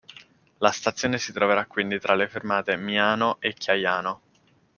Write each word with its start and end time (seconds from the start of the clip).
La 0.57 0.71
stazione 0.71 1.19
si 1.19 1.31
troverà 1.31 1.67
quindi 1.67 1.99
tra 1.99 2.15
le 2.15 2.27
fermate 2.27 2.75
Miano 2.75 3.37
e 3.39 3.53
Chiaiano. 3.53 4.21